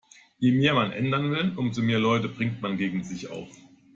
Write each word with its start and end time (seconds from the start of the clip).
Je 0.39 0.51
mehr 0.51 0.73
man 0.73 0.91
ändern 0.93 1.29
will, 1.29 1.53
umso 1.57 1.83
mehr 1.83 1.99
Leute 1.99 2.27
bringt 2.27 2.59
man 2.59 2.75
gegen 2.75 3.03
sich 3.03 3.29
auf. 3.29 3.55